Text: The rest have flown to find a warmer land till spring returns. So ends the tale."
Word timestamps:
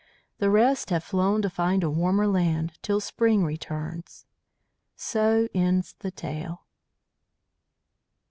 The 0.39 0.49
rest 0.49 0.89
have 0.89 1.03
flown 1.03 1.43
to 1.43 1.49
find 1.51 1.83
a 1.83 1.89
warmer 1.91 2.25
land 2.25 2.73
till 2.81 2.99
spring 2.99 3.43
returns. 3.43 4.25
So 4.95 5.47
ends 5.53 5.93
the 5.99 6.09
tale." 6.09 6.65